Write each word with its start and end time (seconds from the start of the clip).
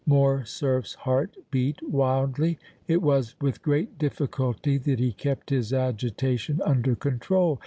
Morcerf's 0.07 0.95
heart 0.95 1.37
beat 1.51 1.79
wildly; 1.87 2.57
it 2.87 3.03
was 3.03 3.35
with 3.39 3.61
great 3.61 3.99
difficulty 3.99 4.79
that 4.79 4.97
he 4.97 5.11
kept 5.13 5.51
his 5.51 5.71
agitation 5.71 6.59
under 6.65 6.95
control. 6.95 7.59